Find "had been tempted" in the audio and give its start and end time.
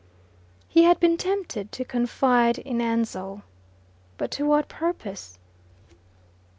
0.81-1.71